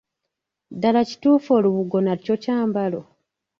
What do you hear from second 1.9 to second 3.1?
nakyo kyambalo?